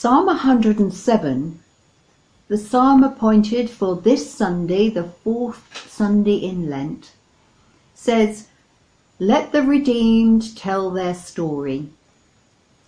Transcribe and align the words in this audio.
Psalm 0.00 0.26
107, 0.26 1.58
the 2.46 2.56
psalm 2.56 3.02
appointed 3.02 3.68
for 3.68 3.96
this 3.96 4.32
Sunday, 4.32 4.88
the 4.88 5.02
fourth 5.02 5.90
Sunday 5.90 6.36
in 6.36 6.70
Lent, 6.70 7.10
says, 7.96 8.46
Let 9.18 9.50
the 9.50 9.64
redeemed 9.64 10.56
tell 10.56 10.92
their 10.92 11.14
story. 11.14 11.88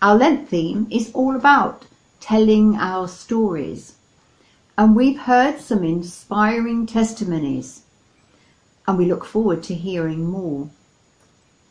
Our 0.01 0.19
Lent 0.19 0.49
theme 0.49 0.87
is 0.89 1.11
all 1.13 1.35
about 1.35 1.85
telling 2.21 2.77
our 2.77 3.09
stories. 3.09 3.97
And 4.79 4.95
we've 4.95 5.19
heard 5.19 5.59
some 5.59 5.83
inspiring 5.83 6.87
testimonies, 6.87 7.83
and 8.87 8.97
we 8.97 9.07
look 9.07 9.25
forward 9.25 9.65
to 9.65 9.75
hearing 9.75 10.31
more. 10.31 10.71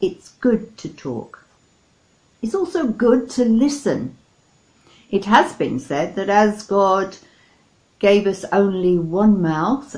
It's 0.02 0.34
good 0.42 0.78
to 0.80 0.90
talk. 0.90 1.46
It's 2.42 2.54
also 2.54 2.88
good 2.88 3.30
to 3.30 3.46
listen. 3.46 4.18
It 5.10 5.26
has 5.26 5.54
been 5.54 5.80
said 5.80 6.16
that 6.16 6.30
as 6.30 6.66
God 6.66 7.18
gave 7.98 8.28
us 8.28 8.46
only 8.52 8.98
one 8.98 9.42
mouth 9.42 9.96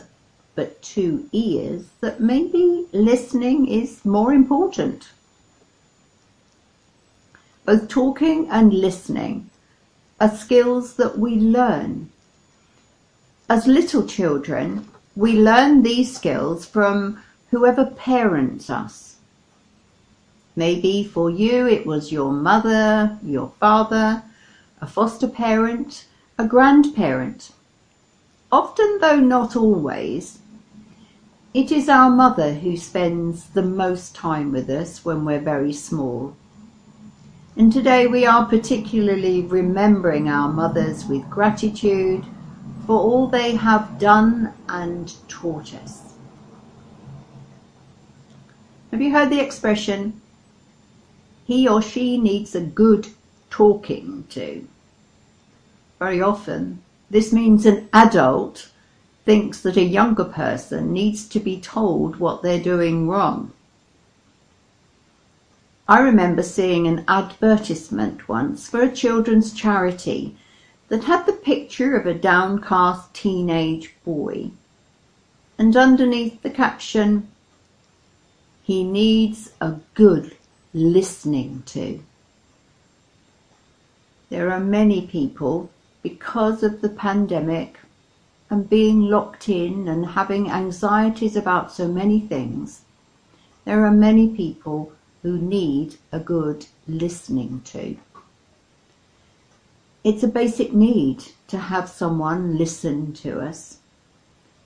but 0.55 0.81
two 0.81 1.29
ears, 1.31 1.85
that 2.01 2.19
maybe 2.19 2.85
listening 2.91 3.67
is 3.67 4.03
more 4.05 4.33
important. 4.33 5.11
Both 7.65 7.87
talking 7.87 8.49
and 8.49 8.73
listening 8.73 9.49
are 10.19 10.29
skills 10.29 10.95
that 10.95 11.17
we 11.17 11.35
learn. 11.35 12.09
As 13.49 13.67
little 13.67 14.05
children, 14.05 14.87
we 15.15 15.33
learn 15.33 15.83
these 15.83 16.15
skills 16.15 16.65
from 16.65 17.21
whoever 17.49 17.85
parents 17.85 18.69
us. 18.69 19.15
Maybe 20.55 21.03
for 21.03 21.29
you 21.29 21.67
it 21.67 21.85
was 21.85 22.11
your 22.11 22.31
mother, 22.31 23.17
your 23.23 23.53
father, 23.59 24.23
a 24.81 24.87
foster 24.87 25.27
parent, 25.27 26.07
a 26.39 26.45
grandparent. 26.45 27.51
Often, 28.51 28.97
though 28.99 29.19
not 29.19 29.55
always, 29.55 30.39
it 31.53 31.71
is 31.71 31.87
our 31.87 32.09
mother 32.09 32.55
who 32.55 32.75
spends 32.75 33.49
the 33.49 33.61
most 33.61 34.15
time 34.15 34.51
with 34.51 34.69
us 34.69 35.05
when 35.05 35.23
we're 35.23 35.39
very 35.39 35.71
small. 35.71 36.35
And 37.55 37.71
today 37.71 38.07
we 38.07 38.25
are 38.25 38.45
particularly 38.45 39.41
remembering 39.41 40.27
our 40.27 40.51
mothers 40.51 41.05
with 41.05 41.29
gratitude 41.29 42.25
for 42.87 42.97
all 42.97 43.27
they 43.27 43.55
have 43.55 43.99
done 43.99 44.53
and 44.67 45.13
taught 45.27 45.75
us. 45.75 46.13
Have 48.89 49.01
you 49.01 49.11
heard 49.11 49.29
the 49.29 49.39
expression, 49.39 50.19
he 51.45 51.67
or 51.67 51.81
she 51.81 52.17
needs 52.17 52.55
a 52.55 52.61
good 52.61 53.07
talking 53.49 54.25
to? 54.29 54.67
Very 56.01 56.19
often, 56.19 56.81
this 57.11 57.31
means 57.31 57.67
an 57.67 57.87
adult 57.93 58.71
thinks 59.23 59.61
that 59.61 59.77
a 59.77 59.83
younger 59.83 60.23
person 60.23 60.91
needs 60.91 61.27
to 61.27 61.39
be 61.39 61.61
told 61.61 62.15
what 62.15 62.41
they're 62.41 62.59
doing 62.59 63.07
wrong. 63.07 63.51
I 65.87 65.99
remember 65.99 66.41
seeing 66.41 66.87
an 66.87 67.05
advertisement 67.07 68.27
once 68.27 68.67
for 68.67 68.81
a 68.81 68.91
children's 68.91 69.53
charity 69.53 70.35
that 70.87 71.03
had 71.03 71.27
the 71.27 71.33
picture 71.33 71.95
of 71.95 72.07
a 72.07 72.15
downcast 72.15 73.13
teenage 73.13 73.93
boy, 74.03 74.49
and 75.59 75.77
underneath 75.77 76.41
the 76.41 76.49
caption, 76.49 77.27
he 78.63 78.83
needs 78.83 79.51
a 79.61 79.75
good 79.93 80.35
listening 80.73 81.61
to. 81.67 82.03
There 84.29 84.49
are 84.51 84.59
many 84.59 85.05
people, 85.05 85.69
because 86.01 86.63
of 86.63 86.81
the 86.81 86.89
pandemic 86.89 87.79
and 88.49 88.69
being 88.69 89.01
locked 89.01 89.47
in 89.47 89.87
and 89.87 90.05
having 90.05 90.49
anxieties 90.49 91.35
about 91.35 91.71
so 91.71 91.87
many 91.87 92.19
things, 92.19 92.81
there 93.65 93.85
are 93.85 93.91
many 93.91 94.27
people 94.35 94.91
who 95.21 95.37
need 95.37 95.95
a 96.11 96.19
good 96.19 96.65
listening 96.87 97.61
to. 97.65 97.95
It's 100.03 100.23
a 100.23 100.27
basic 100.27 100.73
need 100.73 101.23
to 101.47 101.59
have 101.59 101.87
someone 101.87 102.57
listen 102.57 103.13
to 103.13 103.39
us, 103.39 103.77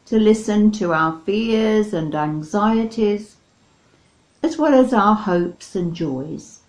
to 0.06 0.18
listen 0.18 0.72
to 0.72 0.94
our 0.94 1.20
fears 1.26 1.94
and 1.94 2.16
anxieties, 2.16 3.36
as 4.42 4.58
well 4.58 4.74
as 4.74 4.94
our 4.94 5.16
hopes 5.16 5.76
and 5.76 5.94
joys. 5.94 6.62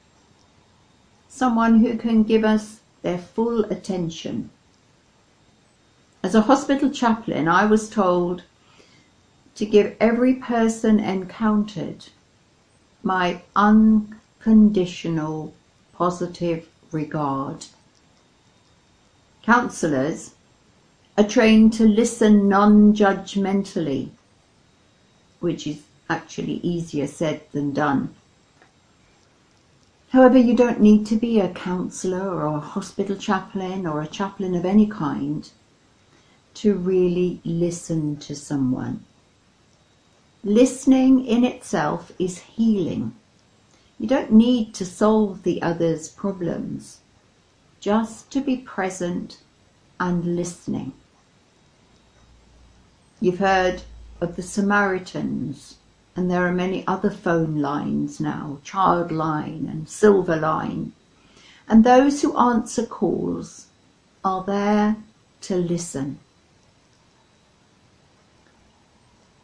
Someone 1.29 1.79
who 1.79 1.97
can 1.97 2.25
give 2.25 2.45
us 2.45 2.81
their 3.03 3.19
full 3.19 3.65
attention. 3.67 4.51
As 6.27 6.35
a 6.35 6.41
hospital 6.41 6.91
chaplain, 6.91 7.47
I 7.47 7.67
was 7.67 7.89
told 7.89 8.43
to 9.55 9.65
give 9.65 9.95
every 10.01 10.35
person 10.35 10.99
encountered 10.99 12.07
my 13.05 13.43
unconditional 13.55 15.55
positive 15.93 16.67
regard. 16.91 17.67
Counsellors 19.45 20.35
are 21.17 21.23
trained 21.23 21.73
to 21.75 21.87
listen 21.87 22.49
non-judgmentally, 22.49 24.09
which 25.39 25.65
is 25.65 25.85
actually 26.11 26.55
easier 26.55 27.07
said 27.07 27.43
than 27.53 27.73
done. 27.73 28.17
However, 30.09 30.39
you 30.39 30.57
don't 30.57 30.81
need 30.81 31.07
to 31.07 31.15
be 31.15 31.39
a 31.39 31.55
counsellor 31.55 32.33
or 32.33 32.47
a 32.47 32.59
hospital 32.59 33.15
chaplain 33.15 33.87
or 33.87 34.03
a 34.03 34.09
chaplain 34.09 34.57
of 34.57 34.65
any 34.65 34.89
kind 34.89 35.49
to 36.57 36.75
really 36.75 37.41
listen 37.45 38.17
to 38.17 38.35
someone. 38.35 39.05
Listening 40.43 41.27
in 41.27 41.45
itself 41.45 42.13
is 42.19 42.39
healing. 42.39 43.15
You 43.99 44.09
don't 44.09 44.33
need 44.33 44.75
to 44.75 44.87
solve 44.87 45.43
the 45.43 45.61
other's 45.61 46.09
problems, 46.09 47.01
just 47.79 48.31
to 48.31 48.41
be 48.41 48.57
present 48.57 49.39
and 50.01 50.37
listening. 50.37 50.93
You've 53.21 53.39
heard 53.39 53.83
of 54.21 54.37
the 54.37 54.43
Samaritans, 54.43 55.77
and 56.15 56.31
there 56.31 56.47
are 56.47 56.53
many 56.53 56.87
other 56.87 57.11
phone 57.11 57.61
lines 57.61 58.19
now, 58.19 58.61
Childline 58.65 59.71
and 59.71 59.87
Silverline, 59.87 60.93
and 61.69 61.85
those 61.85 62.23
who 62.23 62.37
answer 62.39 62.87
calls 62.87 63.67
are 64.25 64.43
there 64.45 64.97
to 65.43 65.57
listen. 65.57 66.19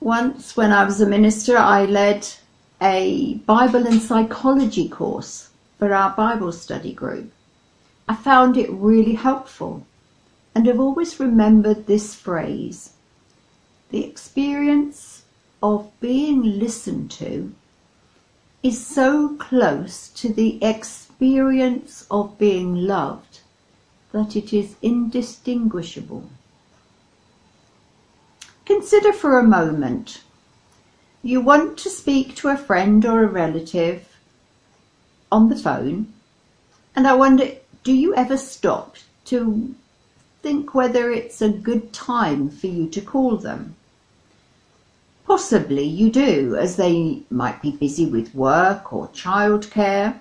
Once, 0.03 0.57
when 0.57 0.73
I 0.73 0.83
was 0.83 1.01
a 1.01 1.07
minister, 1.07 1.57
I 1.57 1.85
led 1.85 2.27
a 2.81 3.35
Bible 3.47 3.87
and 3.87 4.03
psychology 4.03 4.89
course 4.89 5.51
for 5.79 5.95
our 5.95 6.11
Bible 6.11 6.51
study 6.51 6.93
group. 6.93 7.31
I 8.09 8.17
found 8.17 8.57
it 8.57 8.69
really 8.73 9.15
helpful 9.15 9.87
and 10.57 10.67
have 10.67 10.81
always 10.81 11.21
remembered 11.21 11.87
this 11.87 12.17
phrase 12.17 12.95
the 13.91 14.05
experience 14.05 15.23
of 15.63 15.89
being 16.01 16.59
listened 16.59 17.13
to 17.13 17.55
is 18.61 18.85
so 18.85 19.37
close 19.37 20.09
to 20.09 20.33
the 20.33 20.59
experience 20.65 22.07
of 22.11 22.39
being 22.39 22.75
loved 22.75 23.39
that 24.11 24.35
it 24.35 24.53
is 24.53 24.75
indistinguishable. 24.83 26.29
Consider 28.65 29.13
for 29.13 29.39
a 29.39 29.43
moment. 29.43 30.23
You 31.23 31.41
want 31.41 31.79
to 31.79 31.91
speak 31.91 32.37
to 32.37 32.49
a 32.49 32.57
friend 32.57 33.05
or 33.05 33.25
a 33.25 33.29
relative 33.29 34.17
on 35.31 35.49
the 35.49 35.57
phone, 35.57 36.13
and 36.95 37.09
I 37.09 37.15
wonder, 37.15 37.51
do 37.83 37.93
you 37.93 38.15
ever 38.15 38.37
stop 38.37 38.97
to 39.27 39.75
think 40.43 40.75
whether 40.75 41.11
it's 41.11 41.41
a 41.41 41.49
good 41.49 41.93
time 41.93 42.51
for 42.51 42.67
you 42.67 42.89
to 42.91 43.01
call 43.01 43.37
them? 43.37 43.75
Possibly 45.27 45.85
you 45.85 46.11
do, 46.11 46.57
as 46.57 46.77
they 46.77 47.23
might 47.31 47.63
be 47.63 47.71
busy 47.73 48.07
with 48.07 48.35
work 48.35 48.93
or 48.93 49.09
childcare, 49.09 50.19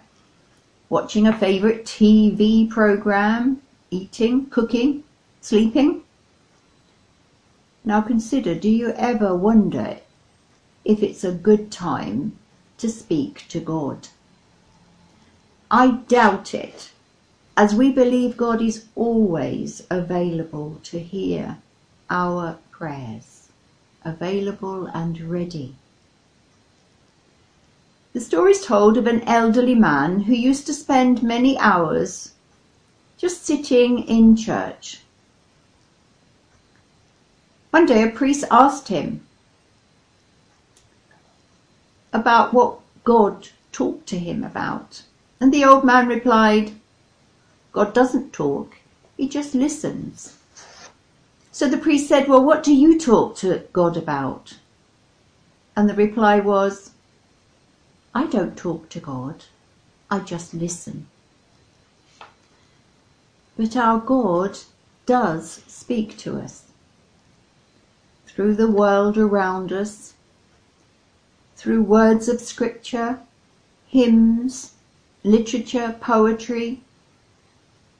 watching 0.89 1.27
a 1.27 1.37
favourite 1.37 1.85
TV 1.85 2.69
programme, 2.69 3.61
eating, 3.89 4.45
cooking, 4.47 5.03
sleeping. 5.41 6.03
Now 7.83 8.01
consider, 8.01 8.54
do 8.54 8.69
you 8.69 8.94
ever 8.94 9.36
wonder 9.36 9.98
if 10.86 11.01
it's 11.01 11.24
a 11.24 11.31
good 11.31 11.72
time 11.72 12.38
to 12.78 12.89
speak 12.89 13.45
to 13.50 13.60
God? 13.60 14.10
I 15.72 16.01
doubt 16.07 16.54
it, 16.54 16.92
as 17.57 17.74
we 17.74 17.92
believe 17.92 18.38
God 18.38 18.62
is 18.62 18.86
always 18.95 19.83
available 19.89 20.80
to 20.83 21.00
hear 21.00 21.57
our 22.10 22.57
prayers, 22.72 23.50
available 24.04 24.86
and 24.88 25.19
ready. 25.22 25.75
The 28.13 28.22
story 28.22 28.51
is 28.51 28.66
told 28.66 28.98
of 28.98 29.07
an 29.07 29.22
elderly 29.22 29.75
man 29.75 30.22
who 30.22 30.33
used 30.33 30.68
to 30.68 30.74
spend 30.74 31.24
many 31.24 31.57
hours 31.57 32.33
just 33.18 33.45
sitting 33.45 34.00
in 34.00 34.36
church. 34.36 35.00
One 37.71 37.85
day 37.85 38.03
a 38.03 38.12
priest 38.12 38.44
asked 38.51 38.89
him 38.89 39.25
about 42.12 42.53
what 42.53 42.79
God 43.06 43.47
talked 43.71 44.07
to 44.07 44.19
him 44.19 44.44
about. 44.44 45.03
And 45.39 45.53
the 45.53 45.63
old 45.63 45.85
man 45.85 46.09
replied, 46.09 46.73
God 47.71 47.94
doesn't 47.94 48.33
talk, 48.33 48.75
he 49.15 49.29
just 49.29 49.56
listens. 49.56 50.38
So 51.53 51.69
the 51.69 51.77
priest 51.77 52.09
said, 52.09 52.27
Well, 52.27 52.44
what 52.44 52.62
do 52.62 52.75
you 52.75 53.00
talk 53.00 53.38
to 53.38 53.63
God 53.71 53.95
about? 53.95 54.57
And 55.75 55.89
the 55.89 55.94
reply 55.94 56.41
was, 56.41 56.91
I 58.13 58.25
don't 58.25 58.57
talk 58.57 58.89
to 58.89 59.00
God, 59.00 59.45
I 60.09 60.19
just 60.19 60.53
listen. 60.53 61.07
But 63.56 63.77
our 63.77 64.00
God 64.00 64.57
does 65.06 65.63
speak 65.68 66.18
to 66.18 66.38
us 66.38 66.70
through 68.33 68.56
the 68.56 68.72
world 68.72 69.18
around 69.18 69.74
us, 69.74 70.13
through 71.57 71.83
words 71.83 72.30
of 72.30 72.39
scripture, 72.39 73.19
hymns, 73.88 74.74
literature, 75.24 75.95
poetry, 76.00 76.81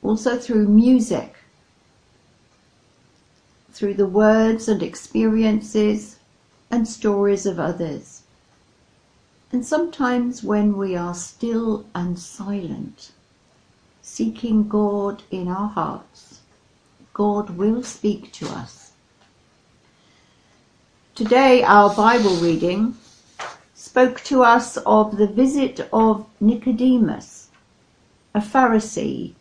also 0.02 0.38
through 0.38 0.68
music, 0.68 1.36
through 3.74 3.94
the 3.94 4.08
words 4.08 4.70
and 4.70 4.82
experiences 4.82 6.18
and 6.72 6.88
stories 6.88 7.46
of 7.46 7.60
others. 7.60 8.24
And 9.52 9.66
sometimes 9.66 10.44
when 10.44 10.78
we 10.78 10.96
are 10.96 11.14
still 11.14 11.86
and 11.94 12.18
silent, 12.18 13.12
seeking 14.02 14.70
God 14.70 15.24
in 15.30 15.50
our 15.50 15.68
hearts, 15.68 16.40
God 17.14 17.52
will 17.52 17.84
speak 17.84 18.32
to 18.34 18.48
us. 18.48 18.81
Today 21.14 21.62
our 21.62 21.94
Bible 21.94 22.38
reading 22.38 22.96
spoke 23.74 24.22
to 24.22 24.44
us 24.44 24.78
of 24.78 25.18
the 25.18 25.28
visit 25.28 25.82
of 25.92 26.26
Nicodemus, 26.40 27.50
a 28.34 28.40
Pharisee, 28.40 29.34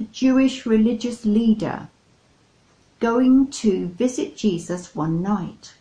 a 0.00 0.04
Jewish 0.04 0.64
religious 0.64 1.26
leader, 1.26 1.88
going 2.98 3.48
to 3.48 3.88
visit 3.88 4.38
Jesus 4.38 4.94
one 4.94 5.20
night. 5.20 5.74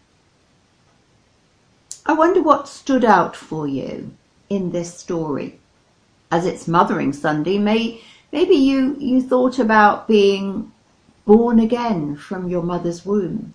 I 2.06 2.12
wonder 2.12 2.42
what 2.42 2.68
stood 2.68 3.06
out 3.06 3.34
for 3.34 3.70
you 3.70 4.12
in 4.50 4.72
this 4.72 4.96
story. 4.96 5.60
As 6.30 6.46
it's 6.46 6.68
Mothering 6.68 7.14
Sunday, 7.14 7.58
may, 7.58 8.02
maybe 8.34 8.56
you, 8.56 8.98
you 9.00 9.22
thought 9.22 9.60
about 9.60 10.10
being 10.10 10.74
born 11.26 11.58
again 11.62 12.18
from 12.18 12.50
your 12.50 12.64
mother's 12.64 13.06
womb. 13.06 13.54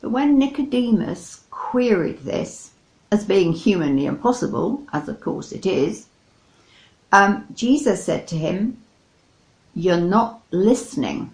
But 0.00 0.10
when 0.10 0.38
Nicodemus 0.38 1.44
queried 1.50 2.20
this, 2.20 2.70
as 3.10 3.24
being 3.24 3.52
humanly 3.52 4.06
impossible, 4.06 4.84
as 4.92 5.08
of 5.08 5.20
course 5.20 5.52
it 5.52 5.66
is, 5.66 6.06
um, 7.10 7.46
Jesus 7.54 8.04
said 8.04 8.28
to 8.28 8.36
him, 8.36 8.78
You're 9.74 9.96
not 9.96 10.42
listening. 10.50 11.32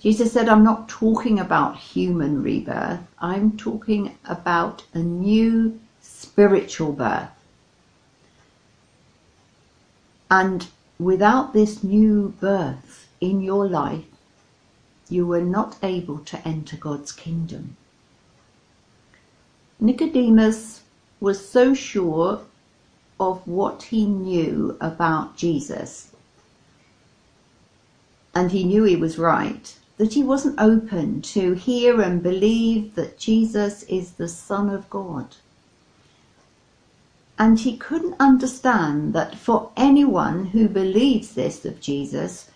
Jesus 0.00 0.32
said, 0.32 0.48
I'm 0.48 0.62
not 0.62 0.88
talking 0.88 1.40
about 1.40 1.76
human 1.76 2.42
rebirth, 2.42 3.00
I'm 3.18 3.56
talking 3.56 4.16
about 4.24 4.84
a 4.94 5.00
new 5.00 5.80
spiritual 6.00 6.92
birth. 6.92 7.30
And 10.30 10.66
without 11.00 11.52
this 11.52 11.82
new 11.82 12.34
birth 12.40 13.08
in 13.20 13.40
your 13.40 13.66
life, 13.66 14.04
you 15.10 15.26
were 15.26 15.42
not 15.42 15.76
able 15.82 16.18
to 16.18 16.46
enter 16.46 16.76
God's 16.76 17.12
kingdom. 17.12 17.76
Nicodemus 19.80 20.82
was 21.20 21.48
so 21.48 21.72
sure 21.74 22.42
of 23.20 23.46
what 23.46 23.84
he 23.84 24.06
knew 24.06 24.76
about 24.80 25.36
Jesus, 25.36 26.12
and 28.34 28.52
he 28.52 28.64
knew 28.64 28.84
he 28.84 28.96
was 28.96 29.18
right, 29.18 29.76
that 29.96 30.14
he 30.14 30.22
wasn't 30.22 30.60
open 30.60 31.20
to 31.22 31.54
hear 31.54 32.00
and 32.00 32.22
believe 32.22 32.94
that 32.94 33.18
Jesus 33.18 33.82
is 33.84 34.12
the 34.12 34.28
Son 34.28 34.68
of 34.68 34.88
God. 34.90 35.36
And 37.38 37.58
he 37.60 37.76
couldn't 37.76 38.16
understand 38.20 39.12
that 39.14 39.36
for 39.36 39.70
anyone 39.76 40.46
who 40.46 40.68
believes 40.68 41.34
this 41.34 41.64
of 41.64 41.80
Jesus, 41.80 42.50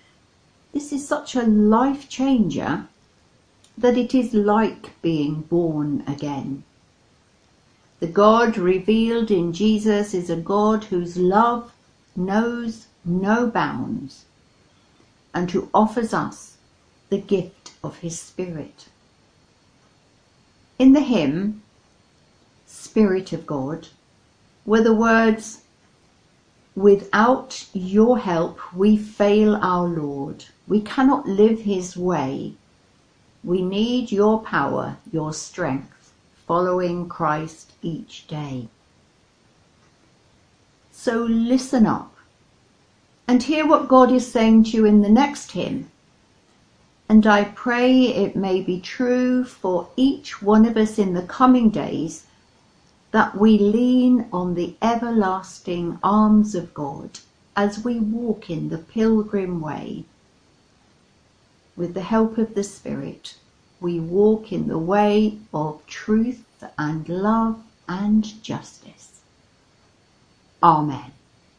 this 0.72 0.92
is 0.92 1.06
such 1.06 1.34
a 1.34 1.42
life 1.42 2.08
changer 2.08 2.86
that 3.76 3.96
it 3.96 4.14
is 4.14 4.34
like 4.34 5.00
being 5.02 5.42
born 5.42 6.02
again. 6.06 6.64
The 8.00 8.06
God 8.06 8.58
revealed 8.58 9.30
in 9.30 9.52
Jesus 9.52 10.12
is 10.12 10.28
a 10.28 10.36
God 10.36 10.84
whose 10.84 11.16
love 11.16 11.72
knows 12.16 12.86
no 13.04 13.46
bounds 13.46 14.24
and 15.34 15.50
who 15.50 15.68
offers 15.72 16.12
us 16.12 16.56
the 17.10 17.18
gift 17.18 17.72
of 17.82 17.98
his 17.98 18.18
Spirit. 18.20 18.88
In 20.78 20.92
the 20.92 21.00
hymn, 21.00 21.62
Spirit 22.66 23.32
of 23.32 23.46
God, 23.46 23.88
were 24.66 24.82
the 24.82 24.94
words, 24.94 25.62
Without 26.74 27.66
your 27.74 28.18
help 28.18 28.58
we 28.74 28.96
fail 28.96 29.56
our 29.56 29.86
Lord. 29.86 30.46
We 30.66 30.80
cannot 30.80 31.28
live 31.28 31.60
his 31.60 31.96
way. 31.96 32.54
We 33.44 33.60
need 33.60 34.10
your 34.10 34.40
power, 34.40 34.96
your 35.12 35.34
strength 35.34 36.12
following 36.46 37.08
Christ 37.08 37.72
each 37.82 38.26
day. 38.26 38.68
So 40.90 41.24
listen 41.24 41.86
up 41.86 42.14
and 43.28 43.42
hear 43.42 43.66
what 43.66 43.88
God 43.88 44.10
is 44.10 44.30
saying 44.30 44.64
to 44.64 44.70
you 44.70 44.84
in 44.86 45.02
the 45.02 45.08
next 45.08 45.52
hymn. 45.52 45.90
And 47.08 47.26
I 47.26 47.44
pray 47.44 48.02
it 48.04 48.34
may 48.34 48.62
be 48.62 48.80
true 48.80 49.44
for 49.44 49.88
each 49.96 50.40
one 50.40 50.64
of 50.64 50.76
us 50.78 50.98
in 50.98 51.12
the 51.12 51.22
coming 51.22 51.68
days 51.68 52.24
that 53.12 53.36
we 53.36 53.58
lean 53.58 54.26
on 54.32 54.54
the 54.54 54.76
everlasting 54.82 55.98
arms 56.02 56.54
of 56.54 56.74
God 56.74 57.20
as 57.56 57.84
we 57.84 58.00
walk 58.00 58.50
in 58.50 58.70
the 58.70 58.78
pilgrim 58.78 59.60
way. 59.60 60.04
With 61.76 61.94
the 61.94 62.02
help 62.02 62.38
of 62.38 62.54
the 62.54 62.64
Spirit, 62.64 63.36
we 63.80 64.00
walk 64.00 64.52
in 64.52 64.68
the 64.68 64.78
way 64.78 65.38
of 65.52 65.86
truth 65.86 66.44
and 66.78 67.08
love 67.08 67.62
and 67.88 68.42
justice. 68.42 69.20
Amen. 70.62 71.11